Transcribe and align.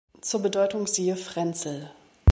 Zur 0.19 0.39
Bedeutung 0.41 0.87
siehe 0.87 1.15
Frenzel. 1.15 1.91